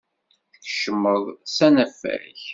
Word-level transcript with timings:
Tkeccmeḍ 0.55 1.23
s 1.55 1.57
anafag. 1.67 2.35